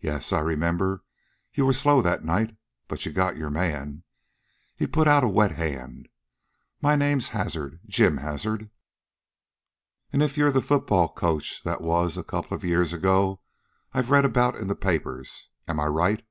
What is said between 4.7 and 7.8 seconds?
He put out a wet hand. "My name's Hazard